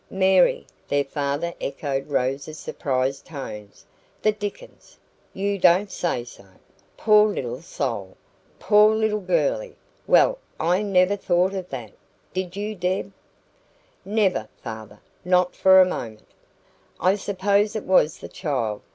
"MARY!" 0.09 0.65
their 0.87 1.03
father 1.03 1.53
echoed 1.61 2.07
Rose's 2.09 2.57
surprised 2.57 3.25
tone. 3.27 3.69
"The 4.23 4.31
dickens! 4.31 4.97
You 5.31 5.59
don't 5.59 5.91
say 5.91 6.23
so. 6.23 6.47
Poor 6.97 7.27
little 7.31 7.61
soul! 7.61 8.17
Poor 8.57 8.95
little 8.95 9.19
girlie! 9.19 9.75
Well, 10.07 10.39
I 10.59 10.81
never 10.81 11.15
thought 11.15 11.53
of 11.53 11.69
that. 11.69 11.91
Did 12.33 12.55
you, 12.55 12.73
Deb?" 12.73 13.11
"Never, 14.03 14.49
father. 14.63 15.01
Not 15.23 15.55
for 15.55 15.79
a 15.79 15.85
moment." 15.85 16.25
"I 16.99 17.13
suppose 17.13 17.75
it 17.75 17.83
was 17.83 18.17
the 18.17 18.27
child. 18.27 18.81